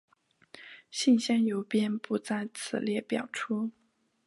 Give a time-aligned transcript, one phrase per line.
[0.89, 3.69] 信箱邮编不在此表列出。